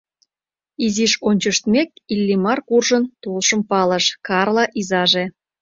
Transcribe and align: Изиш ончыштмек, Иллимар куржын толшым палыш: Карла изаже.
Изиш 0.85 1.13
ончыштмек, 1.29 1.89
Иллимар 2.13 2.59
куржын 2.67 3.03
толшым 3.23 3.61
палыш: 3.69 4.05
Карла 4.27 4.65
изаже. 4.79 5.25